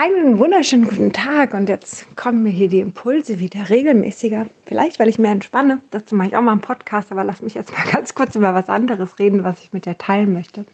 [0.00, 4.46] Einen wunderschönen guten Tag und jetzt kommen mir hier die Impulse wieder regelmäßiger.
[4.64, 5.80] Vielleicht, weil ich mehr entspanne.
[5.90, 8.54] Dazu mache ich auch mal einen Podcast, aber lass mich jetzt mal ganz kurz über
[8.54, 10.66] was anderes reden, was ich mit dir teilen möchte.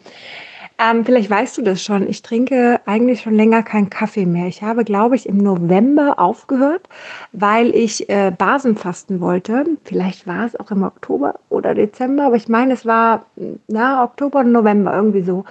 [0.77, 2.07] Ähm, vielleicht weißt du das schon.
[2.07, 4.45] Ich trinke eigentlich schon länger keinen Kaffee mehr.
[4.45, 6.87] Ich habe, glaube ich, im November aufgehört,
[7.31, 9.65] weil ich äh, Basenfasten wollte.
[9.85, 13.25] Vielleicht war es auch im Oktober oder Dezember, aber ich meine, es war
[13.67, 15.45] na, Oktober und November irgendwie so.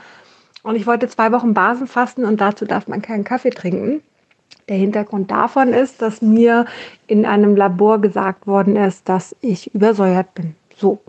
[0.64, 4.02] Und ich wollte zwei Wochen Basen fasten und dazu darf man keinen Kaffee trinken.
[4.68, 6.64] Der Hintergrund davon ist, dass mir
[7.06, 10.56] in einem Labor gesagt worden ist, dass ich übersäuert bin.
[10.74, 11.00] So.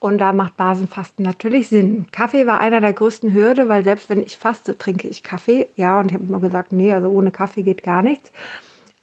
[0.00, 2.06] Und da macht Basenfasten natürlich Sinn.
[2.10, 5.68] Kaffee war einer der größten Hürde, weil selbst wenn ich faste, trinke ich Kaffee.
[5.76, 8.32] Ja, und ich habe immer gesagt, nee, also ohne Kaffee geht gar nichts.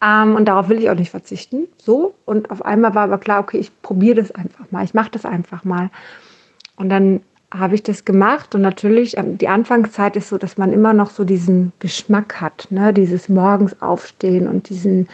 [0.02, 1.68] Ähm, und darauf will ich auch nicht verzichten.
[1.78, 2.16] So.
[2.26, 4.84] Und auf einmal war aber klar, okay, ich probiere das einfach mal.
[4.84, 5.90] Ich mache das einfach mal.
[6.76, 7.22] Und dann
[7.54, 11.10] habe ich das gemacht und natürlich ähm, die Anfangszeit ist so, dass man immer noch
[11.10, 12.94] so diesen Geschmack hat, ne?
[12.94, 15.08] dieses morgens aufstehen und diesen,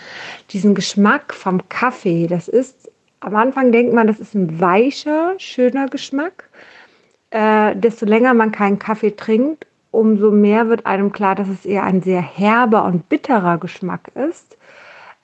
[0.51, 2.27] diesen Geschmack vom Kaffee.
[2.27, 6.49] Das ist, am Anfang denkt man, das ist ein weicher, schöner Geschmack.
[7.31, 11.83] Äh, desto länger man keinen Kaffee trinkt, umso mehr wird einem klar, dass es eher
[11.83, 14.57] ein sehr herber und bitterer Geschmack ist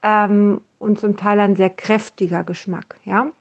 [0.03, 2.97] ähm, und zum Teil ein sehr kräftiger Geschmack.
[3.03, 3.31] Ja,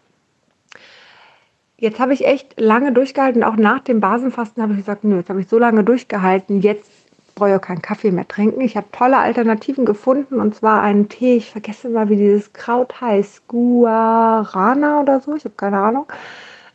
[1.79, 5.29] Jetzt habe ich echt lange durchgehalten, auch nach dem Basenfasten habe ich gesagt, nö, jetzt
[5.29, 6.91] habe ich so lange durchgehalten, jetzt
[7.35, 8.63] brauche ich keinen Kaffee mehr trinken.
[8.63, 12.99] Ich habe tolle Alternativen gefunden und zwar einen Tee, ich vergesse mal, wie dieses Kraut
[13.01, 16.07] heißt, Guarana oder so, ich habe keine Ahnung.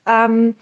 [0.05, 0.55] Ähm,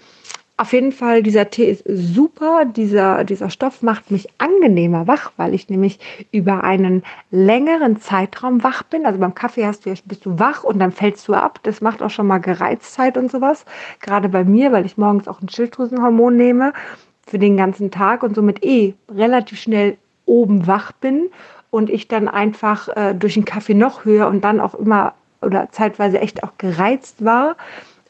[0.60, 2.66] auf jeden Fall, dieser Tee ist super.
[2.66, 5.98] Dieser, dieser Stoff macht mich angenehmer wach, weil ich nämlich
[6.32, 9.06] über einen längeren Zeitraum wach bin.
[9.06, 11.60] Also beim Kaffee hast du ja, bist du wach und dann fällst du ab.
[11.62, 13.64] Das macht auch schon mal Gereiztheit und sowas.
[14.02, 16.74] Gerade bei mir, weil ich morgens auch ein Schilddrüsenhormon nehme
[17.26, 21.30] für den ganzen Tag und somit eh relativ schnell oben wach bin
[21.70, 25.70] und ich dann einfach äh, durch den Kaffee noch höher und dann auch immer oder
[25.70, 27.56] zeitweise echt auch gereizt war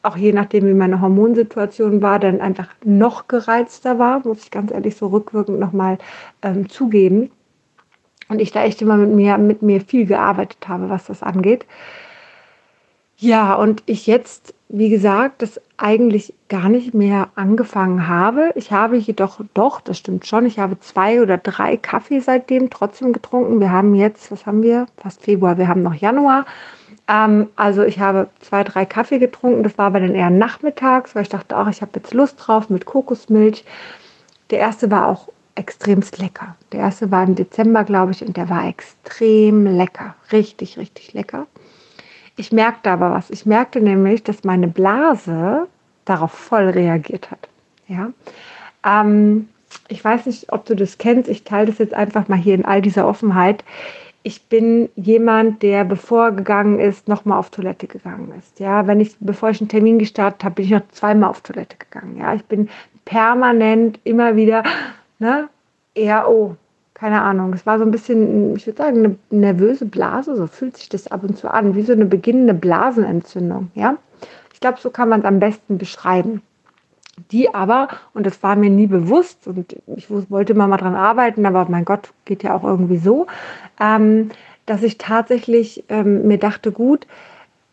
[0.03, 4.71] auch je nachdem, wie meine Hormonsituation war, dann einfach noch gereizter war, muss ich ganz
[4.71, 5.97] ehrlich so rückwirkend nochmal
[6.41, 7.31] ähm, zugeben.
[8.27, 11.65] Und ich da echt immer mit mir, mit mir viel gearbeitet habe, was das angeht.
[13.17, 18.51] Ja, und ich jetzt, wie gesagt, das eigentlich gar nicht mehr angefangen habe.
[18.55, 23.13] Ich habe jedoch, doch, das stimmt schon, ich habe zwei oder drei Kaffee seitdem trotzdem
[23.13, 23.59] getrunken.
[23.59, 24.87] Wir haben jetzt, was haben wir?
[24.97, 26.45] Fast Februar, wir haben noch Januar.
[27.11, 29.63] Ähm, also ich habe zwei, drei Kaffee getrunken.
[29.63, 32.69] Das war aber dann eher nachmittags, weil ich dachte auch, ich habe jetzt Lust drauf
[32.69, 33.65] mit Kokosmilch.
[34.49, 36.55] Der erste war auch extremst lecker.
[36.71, 40.15] Der erste war im Dezember, glaube ich, und der war extrem lecker.
[40.31, 41.47] Richtig, richtig lecker.
[42.37, 43.29] Ich merkte aber was.
[43.29, 45.67] Ich merkte nämlich, dass meine Blase
[46.05, 47.49] darauf voll reagiert hat.
[47.87, 48.11] Ja.
[48.85, 49.49] Ähm,
[49.89, 51.29] ich weiß nicht, ob du das kennst.
[51.29, 53.65] Ich teile das jetzt einfach mal hier in all dieser Offenheit
[54.23, 58.59] ich bin jemand, der bevor gegangen ist, nochmal auf Toilette gegangen ist.
[58.59, 61.77] Ja, wenn ich, bevor ich einen Termin gestartet habe, bin ich noch zweimal auf Toilette
[61.77, 62.17] gegangen.
[62.17, 62.69] Ja, ich bin
[63.05, 64.63] permanent immer wieder,
[65.19, 65.49] ne,
[65.95, 66.55] eher, oh,
[66.93, 67.53] keine Ahnung.
[67.53, 71.07] Es war so ein bisschen, ich würde sagen, eine nervöse Blase, so fühlt sich das
[71.07, 73.71] ab und zu an, wie so eine beginnende Blasenentzündung.
[73.73, 73.97] Ja,
[74.53, 76.43] ich glaube, so kann man es am besten beschreiben
[77.31, 81.45] die aber, und das war mir nie bewusst, und ich wollte immer mal dran arbeiten,
[81.45, 83.27] aber mein Gott, geht ja auch irgendwie so,
[83.79, 84.31] ähm,
[84.65, 87.05] dass ich tatsächlich ähm, mir dachte, gut,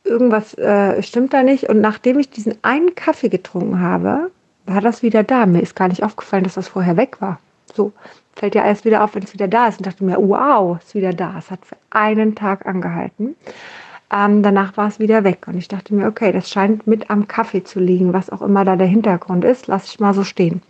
[0.04, 1.69] irgendwas äh, stimmt da nicht.
[1.69, 4.31] Und nachdem ich diesen einen Kaffee getrunken habe,
[4.66, 5.47] war das wieder da.
[5.47, 7.38] Mir ist gar nicht aufgefallen, dass das vorher weg war.
[7.75, 7.93] So,
[8.34, 9.78] fällt ja erst wieder auf, wenn es wieder da ist.
[9.78, 11.34] Und dachte mir, wow, ist wieder da.
[11.38, 13.37] Es hat für einen Tag angehalten.
[14.10, 17.28] Ähm, danach war es wieder weg und ich dachte mir, okay, das scheint mit am
[17.28, 20.62] Kaffee zu liegen, was auch immer da der Hintergrund ist, lasse ich mal so stehen.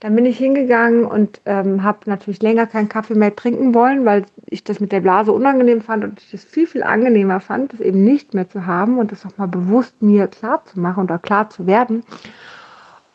[0.00, 4.26] Dann bin ich hingegangen und ähm, habe natürlich länger keinen Kaffee mehr trinken wollen, weil
[4.46, 7.80] ich das mit der Blase unangenehm fand und ich das viel, viel angenehmer fand, das
[7.80, 11.18] eben nicht mehr zu haben und das auch mal bewusst mir klar zu machen oder
[11.18, 12.04] klar zu werden.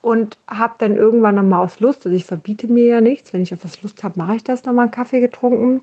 [0.02, 3.54] Und habe dann irgendwann nochmal aus Lust, also ich verbiete mir ja nichts, wenn ich
[3.54, 5.81] auf was Lust habe, mache ich das nochmal einen Kaffee getrunken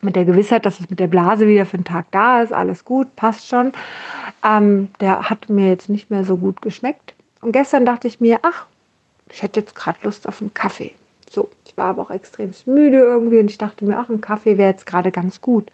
[0.00, 2.84] mit der Gewissheit, dass es mit der Blase wieder für den Tag da ist, alles
[2.84, 3.72] gut, passt schon.
[4.44, 7.14] Ähm, der hat mir jetzt nicht mehr so gut geschmeckt.
[7.42, 8.66] Und gestern dachte ich mir, ach,
[9.30, 10.94] ich hätte jetzt gerade Lust auf einen Kaffee.
[11.30, 14.58] So, ich war aber auch extrem müde irgendwie und ich dachte mir, ach, ein Kaffee
[14.58, 15.70] wäre jetzt gerade ganz gut.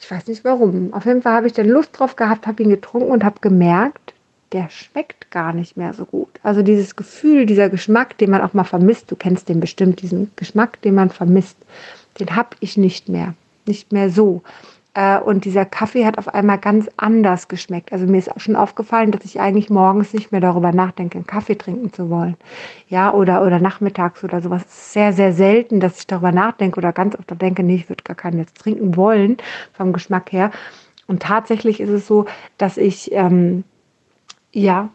[0.00, 0.92] Ich weiß nicht warum.
[0.92, 4.14] Auf jeden Fall habe ich dann Lust drauf gehabt, habe ihn getrunken und habe gemerkt,
[4.52, 6.28] der schmeckt gar nicht mehr so gut.
[6.42, 10.32] Also dieses Gefühl, dieser Geschmack, den man auch mal vermisst, du kennst den bestimmt, diesen
[10.36, 11.56] Geschmack, den man vermisst
[12.18, 13.34] den habe ich nicht mehr.
[13.66, 14.42] Nicht mehr so.
[14.94, 17.92] Äh, und dieser Kaffee hat auf einmal ganz anders geschmeckt.
[17.92, 21.26] Also mir ist auch schon aufgefallen, dass ich eigentlich morgens nicht mehr darüber nachdenke, einen
[21.26, 22.36] Kaffee trinken zu wollen.
[22.88, 24.92] Ja, oder, oder nachmittags oder sowas.
[24.92, 28.16] Sehr, sehr selten, dass ich darüber nachdenke oder ganz oft denke, nee, ich würde gar
[28.16, 29.36] keinen jetzt trinken wollen,
[29.72, 30.50] vom Geschmack her.
[31.06, 32.26] Und tatsächlich ist es so,
[32.58, 33.64] dass ich, ähm,
[34.52, 34.90] ja,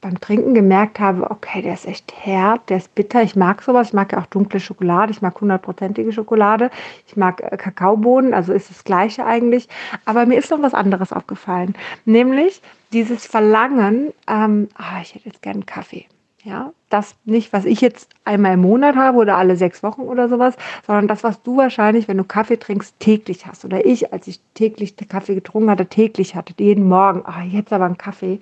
[0.00, 3.22] beim Trinken gemerkt habe, okay, der ist echt herb, der ist bitter.
[3.22, 3.88] Ich mag sowas.
[3.88, 5.12] Ich mag ja auch dunkle Schokolade.
[5.12, 6.70] Ich mag hundertprozentige Schokolade.
[7.06, 9.68] Ich mag äh, Kakaobohnen, also ist das Gleiche eigentlich.
[10.06, 11.74] Aber mir ist noch was anderes aufgefallen,
[12.04, 12.62] nämlich
[12.92, 16.06] dieses Verlangen, ähm, ah, ich hätte jetzt gerne einen Kaffee.
[16.42, 20.30] Ja, das nicht, was ich jetzt einmal im Monat habe oder alle sechs Wochen oder
[20.30, 20.54] sowas,
[20.86, 23.66] sondern das, was du wahrscheinlich, wenn du Kaffee trinkst, täglich hast.
[23.66, 27.84] Oder ich, als ich täglich Kaffee getrunken hatte, täglich hatte, jeden Morgen, ah, jetzt aber
[27.84, 28.40] einen Kaffee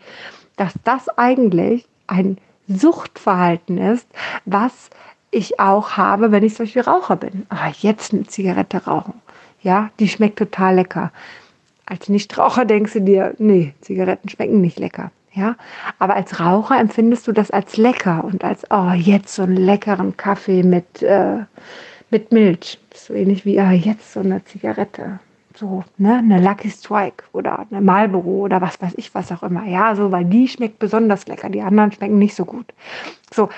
[0.59, 2.39] dass das eigentlich ein
[2.69, 4.07] Suchtverhalten ist,
[4.45, 4.91] was
[5.31, 7.47] ich auch habe, wenn ich zum Beispiel Raucher bin.
[7.49, 9.15] Ah, jetzt eine Zigarette rauchen.
[9.63, 11.13] Ja, die schmeckt total lecker.
[11.87, 15.11] Als Nichtraucher denkst du dir, nee, Zigaretten schmecken nicht lecker.
[15.33, 15.57] Ja,
[15.99, 20.17] aber als Raucher empfindest du das als lecker und als, oh, jetzt so einen leckeren
[20.17, 21.45] Kaffee mit, äh,
[22.11, 22.79] mit Milch.
[22.95, 25.21] So ähnlich wie, ah, jetzt so eine Zigarette
[25.59, 29.65] so ne, eine Lucky Strike oder eine Marlboro oder was weiß ich, was auch immer.
[29.67, 32.67] Ja, so, weil die schmeckt besonders lecker, die anderen schmecken nicht so gut.
[33.33, 33.49] So,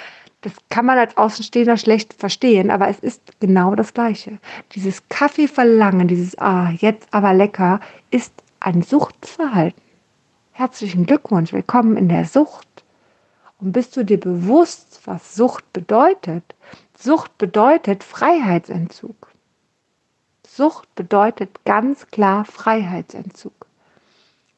[0.41, 4.39] das kann man als Außenstehender schlecht verstehen, aber es ist genau das Gleiche.
[4.75, 7.81] Dieses Kaffeeverlangen, dieses Ah, jetzt aber lecker,
[8.11, 9.81] ist ein Suchtverhalten.
[10.53, 12.67] Herzlichen Glückwunsch, willkommen in der Sucht.
[13.61, 16.45] Und bist du dir bewusst, was Sucht bedeutet?
[16.97, 19.30] Sucht bedeutet Freiheitsentzug.
[20.53, 23.53] Sucht bedeutet ganz klar Freiheitsentzug,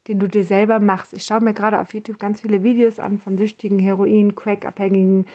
[0.09, 1.12] den du dir selber machst.
[1.12, 5.27] Ich schaue mir gerade auf YouTube ganz viele Videos an von süchtigen Heroin, Crack-Abhängigen,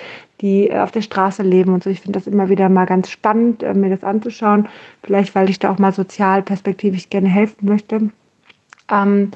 [0.42, 1.92] die äh, auf der Straße leben und so.
[1.92, 4.68] Ich finde das immer wieder mal ganz spannend, äh, mir das anzuschauen.
[5.04, 8.10] Vielleicht, weil ich da auch mal sozial perspektivisch gerne helfen möchte.
[8.89, 9.31] Ähm,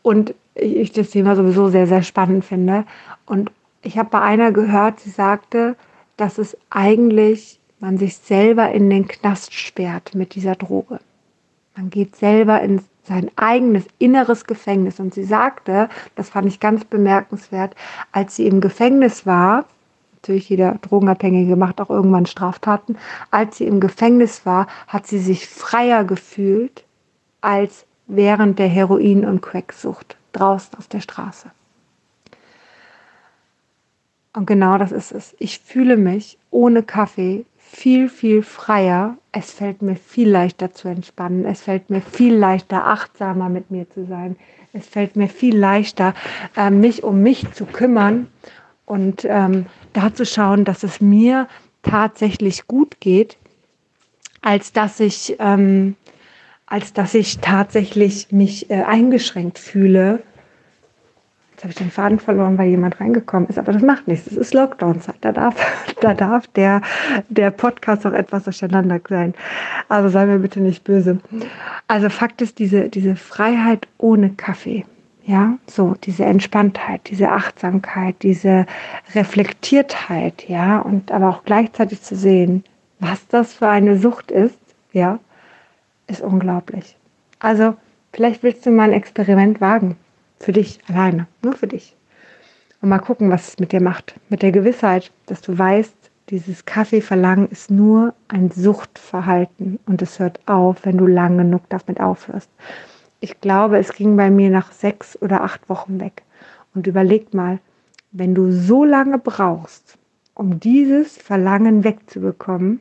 [0.00, 2.84] und ich das Thema sowieso sehr, sehr spannend finde.
[3.26, 3.50] Und
[3.82, 5.76] ich habe bei einer gehört, sie sagte,
[6.16, 11.00] dass es eigentlich man sich selber in den Knast sperrt mit dieser Droge.
[11.76, 15.00] Man geht selber in sein eigenes inneres Gefängnis.
[15.00, 17.74] Und sie sagte, das fand ich ganz bemerkenswert,
[18.10, 19.66] als sie im Gefängnis war,
[20.14, 22.96] natürlich jeder Drogenabhängige macht auch irgendwann Straftaten,
[23.30, 26.84] als sie im Gefängnis war, hat sie sich freier gefühlt
[27.42, 31.50] als während der Heroin- und Cracksucht draußen auf der Straße.
[34.32, 35.36] Und genau das ist es.
[35.38, 39.16] Ich fühle mich ohne Kaffee viel, viel freier.
[39.32, 41.44] Es fällt mir viel leichter zu entspannen.
[41.44, 44.36] Es fällt mir viel leichter, achtsamer mit mir zu sein.
[44.72, 46.14] Es fällt mir viel leichter,
[46.56, 48.28] äh, mich um mich zu kümmern
[48.86, 51.48] und ähm, da zu schauen, dass es mir
[51.82, 53.36] tatsächlich gut geht,
[54.40, 55.96] als dass ich, ähm,
[56.66, 60.22] als dass ich tatsächlich mich äh, eingeschränkt fühle
[61.62, 63.58] habe ich den Faden verloren, weil jemand reingekommen ist.
[63.58, 64.26] Aber das macht nichts.
[64.26, 65.16] Es ist Lockdown-Zeit.
[65.20, 65.54] Da darf,
[66.00, 66.82] da darf der,
[67.28, 69.34] der Podcast auch etwas durcheinander sein.
[69.88, 71.18] Also sei mir bitte nicht böse.
[71.88, 74.84] Also Fakt ist, diese, diese Freiheit ohne Kaffee.
[75.26, 78.66] Ja, so diese Entspanntheit, diese Achtsamkeit, diese
[79.14, 82.62] Reflektiertheit, ja, und aber auch gleichzeitig zu sehen,
[83.00, 84.58] was das für eine Sucht ist,
[84.92, 85.18] ja,
[86.08, 86.96] ist unglaublich.
[87.38, 87.74] Also,
[88.12, 89.96] vielleicht willst du mal ein Experiment wagen.
[90.44, 91.96] Für dich alleine, nur für dich.
[92.82, 94.14] Und mal gucken, was es mit dir macht.
[94.28, 95.96] Mit der Gewissheit, dass du weißt,
[96.28, 101.98] dieses Kaffeeverlangen ist nur ein Suchtverhalten und es hört auf, wenn du lang genug damit
[101.98, 102.50] aufhörst.
[103.20, 106.24] Ich glaube, es ging bei mir nach sechs oder acht Wochen weg.
[106.74, 107.58] Und überleg mal,
[108.12, 109.96] wenn du so lange brauchst,
[110.34, 112.80] um dieses Verlangen wegzubekommen,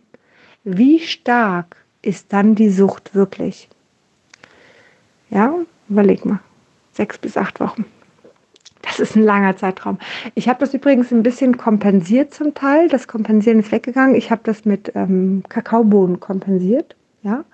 [0.65, 3.69] wie stark ist dann die Sucht wirklich?
[5.29, 5.55] Ja,
[5.87, 6.41] überleg mal
[6.93, 7.85] sechs bis acht Wochen.
[8.83, 9.97] Das ist ein langer Zeitraum.
[10.35, 12.89] Ich habe das übrigens ein bisschen kompensiert zum Teil.
[12.89, 14.15] Das Kompensieren ist weggegangen.
[14.15, 16.95] Ich habe das mit ähm, Kakaobohnen kompensiert.
[17.23, 17.45] Ja.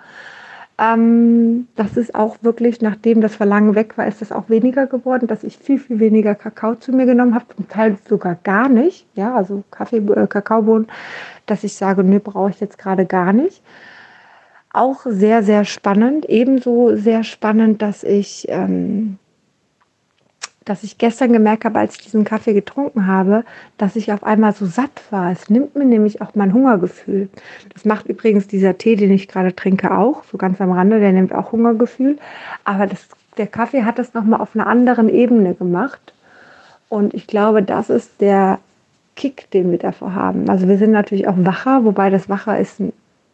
[0.80, 5.28] Ähm, das ist auch wirklich, nachdem das Verlangen weg war, ist das auch weniger geworden,
[5.28, 7.46] dass ich viel, viel weniger Kakao zu mir genommen habe.
[7.56, 9.06] Zum Teil sogar gar nicht.
[9.14, 10.88] Ja, also Kaffee, äh, Kakaobohnen,
[11.46, 13.62] dass ich sage, nö, brauche ich jetzt gerade gar nicht.
[14.74, 16.26] Auch sehr, sehr spannend.
[16.26, 19.18] Ebenso sehr spannend, dass ich ähm,
[20.70, 23.44] dass ich gestern gemerkt habe, als ich diesen Kaffee getrunken habe,
[23.80, 25.32] dass ich auf einmal so satt war.
[25.32, 27.28] Es nimmt mir nämlich auch mein Hungergefühl.
[27.74, 31.12] Das macht übrigens dieser Tee, den ich gerade trinke, auch, so ganz am Rande, der
[31.12, 32.20] nimmt auch Hungergefühl.
[32.66, 33.08] Aber das,
[33.38, 36.14] der Kaffee hat das nochmal auf einer anderen Ebene gemacht.
[36.88, 38.60] Und ich glaube, das ist der
[39.16, 40.50] Kick, den wir davor haben.
[40.50, 42.80] Also wir sind natürlich auch wacher, wobei das wacher ist,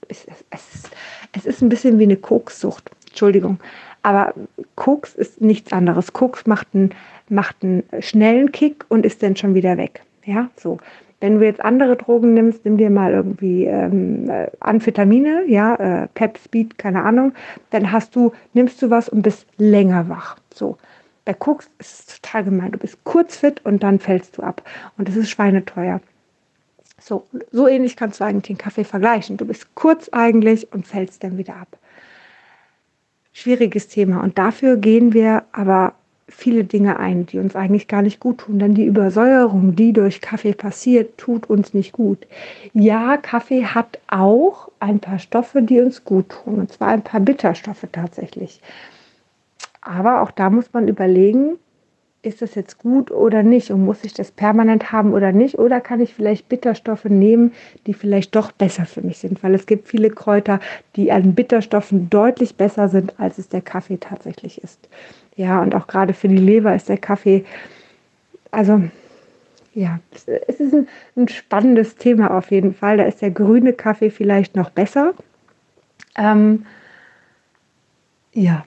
[0.08, 0.90] ist, es, ist
[1.34, 2.90] es ist ein bisschen wie eine Kokssucht.
[3.10, 3.60] Entschuldigung.
[4.06, 4.34] Aber
[4.76, 6.14] Koks ist nichts anderes.
[6.14, 6.94] Koks macht einen,
[7.30, 10.02] macht einen schnellen Kick und ist dann schon wieder weg.
[10.26, 10.80] Ja, so.
[11.22, 16.08] Wenn du jetzt andere Drogen nimmst, nimm dir mal irgendwie ähm, äh, Amphetamine, ja, äh,
[16.14, 17.34] Pep Speed, keine Ahnung,
[17.72, 20.38] dann hast du, nimmst du was und bist länger wach.
[20.54, 20.78] So.
[21.24, 22.72] Bei Koks ist es total gemein.
[22.72, 24.62] Du bist kurz fit und dann fällst du ab.
[24.98, 26.00] Und das ist schweineteuer.
[27.00, 29.38] So, so ähnlich kannst du eigentlich den Kaffee vergleichen.
[29.38, 31.78] Du bist kurz eigentlich und fällst dann wieder ab.
[33.34, 34.22] Schwieriges Thema.
[34.22, 35.94] Und dafür gehen wir aber
[36.28, 38.60] viele Dinge ein, die uns eigentlich gar nicht gut tun.
[38.60, 42.26] Denn die Übersäuerung, die durch Kaffee passiert, tut uns nicht gut.
[42.74, 46.56] Ja, Kaffee hat auch ein paar Stoffe, die uns gut tun.
[46.56, 48.62] Und zwar ein paar Bitterstoffe tatsächlich.
[49.82, 51.60] Aber auch da muss man überlegen,
[52.26, 55.60] ist das jetzt gut oder nicht und muss ich das permanent haben oder nicht?
[55.60, 57.54] Oder kann ich vielleicht Bitterstoffe nehmen,
[57.86, 59.44] die vielleicht doch besser für mich sind?
[59.44, 60.60] Weil es gibt viele Kräuter,
[60.96, 64.90] die an Bitterstoffen deutlich besser sind, als es der Kaffee tatsächlich ist.
[65.36, 67.46] Ja, und auch gerade für die Leber ist der Kaffee,
[68.52, 68.82] also
[69.74, 70.88] ja, es ist ein,
[71.18, 72.98] ein spannendes Thema auf jeden Fall.
[72.98, 75.14] Da ist der grüne Kaffee vielleicht noch besser.
[76.18, 76.66] Ähm,
[78.34, 78.64] ja,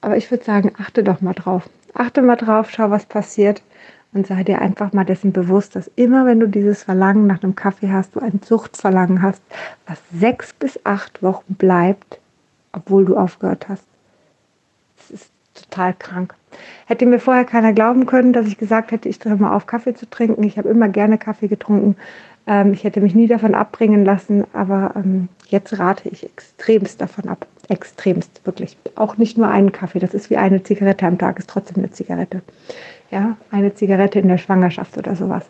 [0.00, 1.68] aber ich würde sagen, achte doch mal drauf.
[1.94, 3.62] Achte mal drauf, schau, was passiert
[4.12, 7.56] und sei dir einfach mal dessen bewusst, dass immer, wenn du dieses Verlangen nach einem
[7.56, 9.42] Kaffee hast, du ein Suchtverlangen hast,
[9.86, 12.20] was sechs bis acht Wochen bleibt,
[12.72, 13.84] obwohl du aufgehört hast.
[14.96, 16.34] Das ist total krank.
[16.86, 19.94] Hätte mir vorher keiner glauben können, dass ich gesagt hätte, ich drehe mal auf, Kaffee
[19.94, 20.42] zu trinken.
[20.44, 21.96] Ich habe immer gerne Kaffee getrunken.
[22.46, 27.28] Ähm, ich hätte mich nie davon abbringen lassen, aber ähm, jetzt rate ich extremst davon
[27.28, 27.46] ab.
[27.68, 28.76] Extremst, wirklich.
[28.96, 31.90] Auch nicht nur einen Kaffee, das ist wie eine Zigarette am Tag, ist trotzdem eine
[31.90, 32.42] Zigarette.
[33.10, 35.44] Ja, eine Zigarette in der Schwangerschaft oder sowas.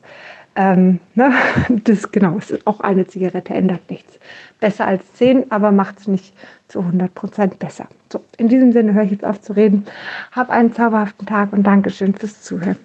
[0.55, 1.33] Ähm, ne?
[1.85, 4.19] Das genau, es ist auch eine Zigarette, ändert nichts.
[4.61, 6.35] Besser als zehn, aber macht es nicht
[6.69, 7.89] zu 100 Prozent besser.
[8.13, 9.87] So, in diesem Sinne höre ich jetzt auf zu reden.
[10.33, 12.77] Hab einen zauberhaften Tag und Dankeschön fürs Zuhören.